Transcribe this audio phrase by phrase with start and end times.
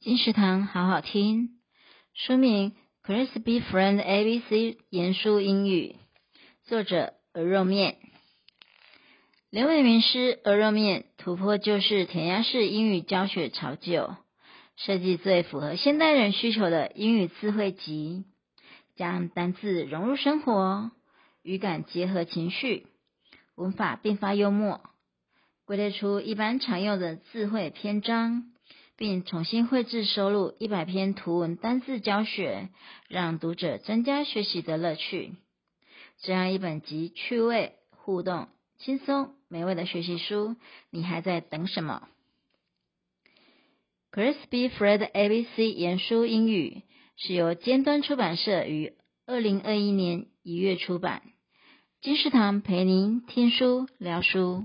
[0.00, 1.58] 金石堂好好听，
[2.14, 2.72] 书名
[3.04, 5.96] 《Crispy Friend ABC 严肃英语》，
[6.68, 7.96] 作者鹅肉面。
[9.50, 14.14] 刘伟明师鹅肉面突破旧式填鸭式英语教学潮旧，
[14.76, 18.24] 设计最符合现代人需求的英语词汇集，
[18.94, 20.92] 将单字融入生活，
[21.42, 22.86] 语感结合情绪，
[23.56, 24.80] 文法并发幽默，
[25.64, 28.52] 归类出一般常用的词汇篇章。
[28.98, 32.68] 并重新绘制收录一百篇图文单字教学，
[33.08, 35.36] 让读者增加学习的乐趣。
[36.20, 40.56] 这样一本集趣味、互动、轻松、美味的学习书，
[40.90, 42.08] 你还在等什么
[44.10, 46.82] ？Crispy Fred ABC 盐酥英语
[47.16, 48.94] 是由尖端出版社于
[49.26, 51.22] 二零二一年一月出版。
[52.00, 54.64] 金石堂陪您听书聊书。